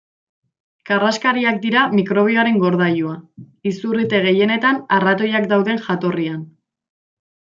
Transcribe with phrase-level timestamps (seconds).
[0.89, 3.13] Karraskariak dira mikrobioaren gordailua;
[3.73, 6.43] izurrite gehienetan arratoiak daude jatorrian.